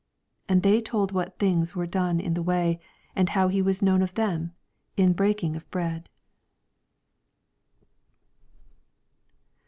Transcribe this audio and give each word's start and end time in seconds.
85 0.45 0.55
And 0.55 0.63
they 0.63 0.81
told 0.81 1.11
what 1.11 1.37
things 1.37 1.73
wer€ 1.73 1.87
done 1.87 2.19
in 2.19 2.33
the 2.33 2.41
way, 2.41 2.79
and 3.15 3.29
how 3.29 3.49
he 3.49 3.61
was 3.61 3.83
known 3.83 4.01
of 4.01 4.15
them 4.15 4.51
in 4.97 5.13
breaking 5.13 5.55
of 5.55 5.69
bread. 5.69 6.09